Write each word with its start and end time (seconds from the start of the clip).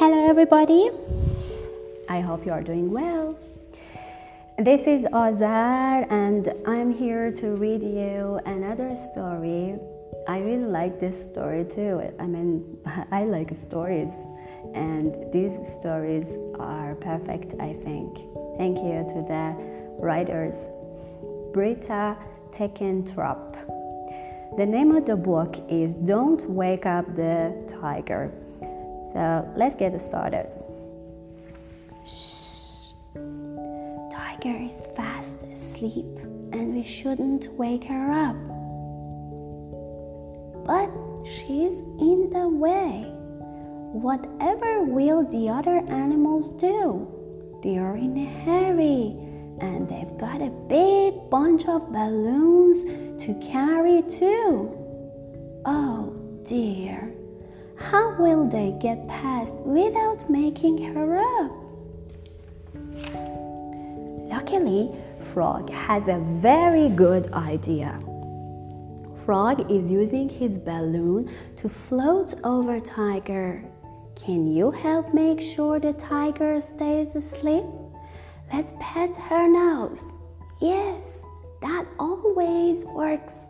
Hello, 0.00 0.28
everybody. 0.28 0.90
I 2.08 2.20
hope 2.20 2.46
you 2.46 2.52
are 2.52 2.62
doing 2.62 2.92
well. 2.92 3.36
This 4.56 4.86
is 4.86 5.04
Azar, 5.12 6.06
and 6.08 6.48
I'm 6.68 6.92
here 6.94 7.32
to 7.32 7.56
read 7.56 7.82
you 7.82 8.38
another 8.46 8.94
story. 8.94 9.74
I 10.28 10.38
really 10.38 10.70
like 10.70 11.00
this 11.00 11.20
story 11.20 11.64
too. 11.64 12.14
I 12.20 12.26
mean, 12.28 12.78
I 13.10 13.24
like 13.24 13.50
stories, 13.56 14.12
and 14.72 15.32
these 15.32 15.58
stories 15.68 16.38
are 16.60 16.94
perfect, 16.94 17.56
I 17.58 17.72
think. 17.72 18.18
Thank 18.56 18.78
you 18.78 19.02
to 19.02 19.24
the 19.26 19.56
writers, 19.98 20.70
Britta 21.52 22.16
Teckentrup. 22.52 23.56
The 24.56 24.64
name 24.64 24.92
of 24.92 25.06
the 25.06 25.16
book 25.16 25.56
is 25.68 25.94
Don't 25.94 26.48
Wake 26.48 26.86
Up 26.86 27.16
the 27.16 27.64
Tiger. 27.66 28.32
So 29.12 29.48
let's 29.56 29.74
get 29.74 29.98
started. 30.00 30.46
Shh. 32.04 32.92
Tiger 34.10 34.56
is 34.62 34.82
fast 34.94 35.42
asleep 35.44 36.06
and 36.52 36.74
we 36.74 36.82
shouldn't 36.82 37.48
wake 37.52 37.84
her 37.84 38.12
up. 38.12 38.36
But 40.64 40.90
she's 41.26 41.80
in 42.00 42.30
the 42.30 42.48
way. 42.48 43.12
Whatever 43.92 44.84
will 44.84 45.24
the 45.24 45.48
other 45.48 45.78
animals 45.88 46.50
do? 46.50 47.08
They 47.62 47.78
are 47.78 47.96
in 47.96 48.16
a 48.16 48.26
hurry 48.44 49.16
and 49.60 49.88
they've 49.88 50.16
got 50.18 50.40
a 50.40 50.50
big 50.68 51.30
bunch 51.30 51.66
of 51.66 51.90
balloons 51.90 52.84
to 53.24 53.34
carry 53.40 54.02
too. 54.02 54.70
Oh 55.64 56.14
dear. 56.42 57.17
How 57.78 58.14
will 58.18 58.48
they 58.48 58.76
get 58.80 59.06
past 59.08 59.54
without 59.54 60.28
making 60.28 60.78
her 60.94 61.18
up? 61.18 61.52
Luckily, 64.28 64.90
Frog 65.20 65.70
has 65.70 66.06
a 66.08 66.18
very 66.40 66.88
good 66.90 67.32
idea. 67.32 67.98
Frog 69.16 69.70
is 69.70 69.90
using 69.90 70.28
his 70.28 70.58
balloon 70.58 71.30
to 71.56 71.68
float 71.68 72.34
over 72.44 72.80
Tiger. 72.80 73.64
Can 74.16 74.46
you 74.46 74.70
help 74.70 75.14
make 75.14 75.40
sure 75.40 75.78
the 75.78 75.92
tiger 75.92 76.60
stays 76.60 77.14
asleep? 77.14 77.64
Let's 78.52 78.72
pet 78.80 79.14
her 79.14 79.46
nose. 79.46 80.12
Yes, 80.60 81.24
that 81.60 81.86
always 82.00 82.84
works. 82.86 83.46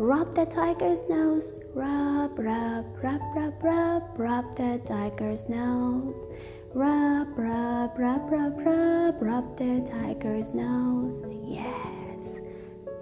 Rub 0.00 0.34
the 0.34 0.46
tiger's 0.46 1.06
nose. 1.10 1.52
Rub, 1.74 2.38
rub, 2.38 2.86
rub, 3.02 3.20
rub, 3.36 3.62
rub, 3.62 4.18
rub 4.18 4.56
the 4.56 4.80
tiger's 4.86 5.46
nose. 5.46 6.26
Rub, 6.72 7.28
rub, 7.36 7.98
rub, 7.98 8.32
rub, 8.32 8.56
rub, 8.56 9.20
rub 9.20 9.58
the 9.58 9.86
tiger's 9.86 10.54
nose. 10.54 11.22
Yes, 11.44 12.40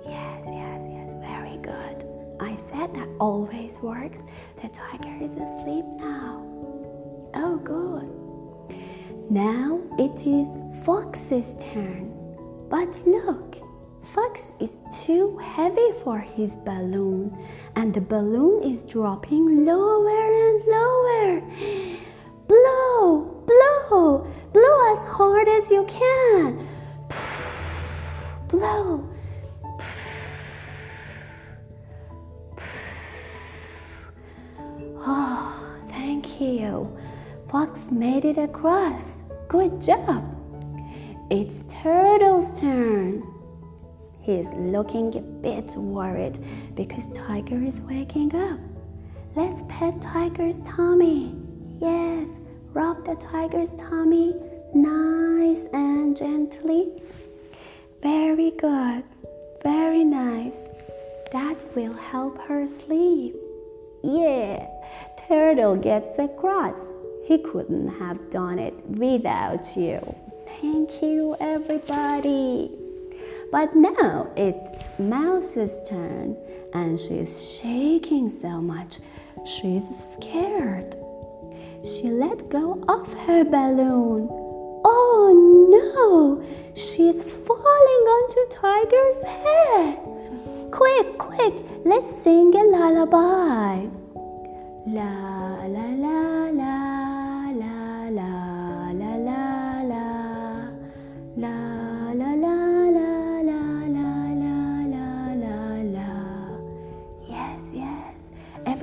yes, 0.04 0.44
yes, 0.46 0.82
yes, 0.90 1.14
very 1.20 1.58
good. 1.58 2.04
I 2.40 2.56
said 2.68 2.92
that 2.96 3.08
always 3.20 3.78
works. 3.78 4.24
The 4.60 4.68
tiger 4.68 5.22
is 5.22 5.30
asleep 5.30 5.84
now. 5.98 6.44
Oh, 7.34 7.60
good. 7.62 8.10
Now 9.30 9.80
it 10.00 10.26
is 10.26 10.48
Fox's 10.84 11.54
turn. 11.60 12.12
But 12.68 13.00
look, 13.06 13.56
Fox 14.14 14.54
is 14.58 14.78
too 14.90 15.36
heavy 15.36 15.92
for 16.02 16.18
his 16.18 16.56
balloon, 16.56 17.36
and 17.76 17.92
the 17.92 18.00
balloon 18.00 18.62
is 18.62 18.82
dropping 18.82 19.66
lower 19.66 20.48
and 20.48 20.62
lower. 20.66 21.42
Blow, 22.46 23.44
blow, 23.46 24.26
blow 24.54 24.92
as 24.92 25.08
hard 25.08 25.46
as 25.46 25.68
you 25.70 25.84
can. 25.84 26.66
Blow. 28.48 29.06
Oh, 35.00 35.76
thank 35.90 36.40
you. 36.40 36.96
Fox 37.48 37.90
made 37.90 38.24
it 38.24 38.38
across. 38.38 39.18
Good 39.48 39.82
job. 39.82 40.24
It's 41.30 41.62
Turtle's 41.68 42.58
turn. 42.58 43.37
He's 44.28 44.52
looking 44.52 45.16
a 45.16 45.22
bit 45.22 45.74
worried 45.74 46.38
because 46.74 47.06
Tiger 47.14 47.62
is 47.62 47.80
waking 47.80 48.36
up. 48.36 48.60
Let's 49.34 49.62
pet 49.70 50.02
Tiger's 50.02 50.58
tummy. 50.66 51.34
Yes, 51.80 52.28
rub 52.74 53.06
the 53.06 53.14
tiger's 53.14 53.70
tummy 53.70 54.34
nice 54.74 55.62
and 55.72 56.14
gently. 56.14 56.90
Very 58.02 58.50
good. 58.50 59.02
Very 59.64 60.04
nice. 60.04 60.72
That 61.32 61.64
will 61.74 61.94
help 61.94 62.38
her 62.42 62.66
sleep. 62.66 63.34
Yeah, 64.04 64.68
Turtle 65.26 65.76
gets 65.76 66.18
across. 66.18 66.76
He 67.24 67.38
couldn't 67.38 67.88
have 67.98 68.28
done 68.28 68.58
it 68.58 68.78
without 68.84 69.74
you. 69.74 70.00
Thank 70.60 71.02
you, 71.02 71.34
everybody. 71.40 72.77
But 73.50 73.74
now 73.74 74.30
it's 74.36 74.98
Mouse's 74.98 75.76
turn, 75.88 76.36
and 76.74 76.98
she's 76.98 77.58
shaking 77.58 78.28
so 78.28 78.60
much 78.60 78.98
she's 79.46 79.88
scared. 80.12 80.96
She 81.82 82.10
let 82.10 82.48
go 82.50 82.82
of 82.88 83.12
her 83.24 83.44
balloon. 83.44 84.28
Oh 84.84 85.32
no! 85.72 86.42
She's 86.74 87.24
falling 87.24 88.04
onto 88.16 88.40
Tiger's 88.50 89.16
head. 89.24 89.98
Quick, 90.70 91.18
quick, 91.18 91.54
let's 91.84 92.22
sing 92.22 92.54
a 92.54 92.62
lullaby. 92.62 93.88
La 94.86 95.66
la 95.66 95.86
la 95.96 96.50
la 96.50 96.97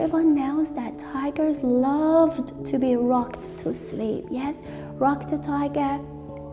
Everyone 0.05 0.35
knows 0.35 0.71
that 0.75 0.99
tigers 0.99 1.63
loved 1.63 2.63
to 2.67 2.77
be 2.77 2.95
rocked 2.95 3.57
to 3.57 3.73
sleep. 3.73 4.27
Yes, 4.29 4.61
rock 4.99 5.27
the 5.27 5.35
tiger, 5.35 5.97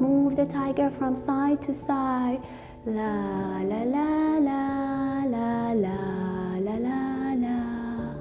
move 0.00 0.36
the 0.36 0.46
tiger 0.46 0.88
from 0.88 1.14
side 1.14 1.60
to 1.60 1.74
side. 1.74 2.40
La 2.86 3.60
la 3.60 3.82
la 3.82 4.38
la 4.38 5.24
la 5.24 5.72
la 5.72 6.00
la 6.56 6.76
la 6.78 7.34
la. 7.44 8.14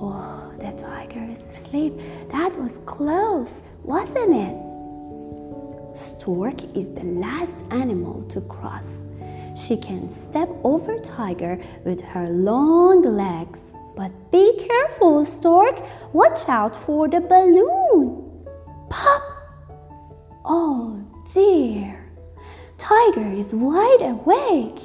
Oh, 0.00 0.50
the 0.58 0.72
tiger 0.72 1.24
is 1.30 1.40
asleep. 1.40 2.00
That 2.30 2.58
was 2.58 2.78
close, 2.86 3.62
wasn't 3.82 4.32
it? 4.32 4.56
Stork 5.94 6.64
is 6.74 6.88
the 6.94 7.04
last 7.04 7.56
animal 7.70 8.22
to 8.30 8.40
cross. 8.40 9.07
She 9.58 9.76
can 9.76 10.10
step 10.10 10.48
over 10.62 10.96
Tiger 10.98 11.58
with 11.84 12.00
her 12.00 12.28
long 12.28 13.02
legs. 13.02 13.74
But 13.96 14.12
be 14.30 14.56
careful, 14.58 15.24
Stork. 15.24 15.82
Watch 16.12 16.48
out 16.48 16.76
for 16.76 17.08
the 17.08 17.20
balloon. 17.20 18.46
Pop! 18.88 19.22
Oh 20.44 21.02
dear. 21.34 22.08
Tiger 22.76 23.32
is 23.32 23.52
wide 23.52 24.02
awake. 24.02 24.78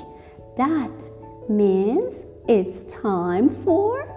That 0.57 1.09
means 1.47 2.25
it's 2.47 2.81
time 3.01 3.49
for 3.49 4.09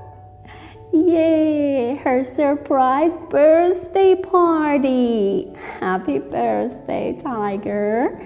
Yay! 0.93 1.97
Her 1.97 2.23
surprise 2.25 3.13
birthday 3.29 4.15
party! 4.15 5.53
Happy 5.81 6.19
birthday, 6.19 7.19
Tiger! 7.21 8.19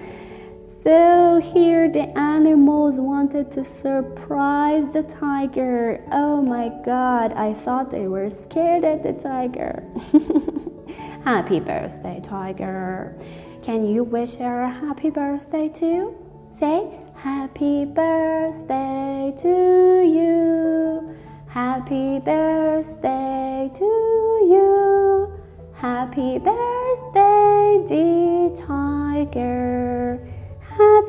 So 0.83 1.39
here 1.39 1.89
the 1.89 2.17
animals 2.17 2.99
wanted 2.99 3.51
to 3.51 3.63
surprise 3.63 4.89
the 4.89 5.03
tiger. 5.03 6.03
Oh 6.11 6.41
my 6.41 6.69
god, 6.83 7.33
I 7.33 7.53
thought 7.53 7.91
they 7.91 8.07
were 8.07 8.29
scared 8.29 8.83
at 8.83 9.03
the 9.03 9.13
tiger. 9.13 9.83
happy 11.23 11.59
birthday, 11.59 12.19
tiger. 12.23 13.15
Can 13.61 13.83
you 13.83 14.03
wish 14.03 14.37
her 14.37 14.63
a 14.63 14.69
happy 14.69 15.09
birthday 15.11 15.69
too? 15.69 16.15
Say, 16.59 16.89
Happy 17.21 17.85
birthday 17.85 19.31
to 19.37 20.01
you. 20.01 21.15
Happy 21.47 22.17
birthday 22.17 23.69
to 23.75 23.85
you. 23.85 25.31
Happy 25.75 26.39
birthday, 26.39 27.83
dear 27.87 28.49
tiger. 28.55 30.30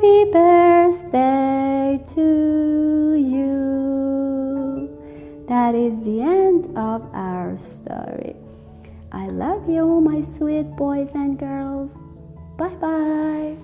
Happy 0.03 0.33
birthday 0.33 2.03
to 2.15 3.15
you. 3.15 4.91
That 5.47 5.77
is 5.77 6.03
the 6.05 6.21
end 6.21 6.67
of 6.77 7.09
our 7.15 7.57
story. 7.57 8.35
I 9.13 9.29
love 9.29 9.69
you, 9.71 10.01
my 10.01 10.21
sweet 10.21 10.75
boys 10.75 11.09
and 11.15 11.39
girls. 11.39 11.95
Bye 12.57 12.75
bye. 12.83 13.57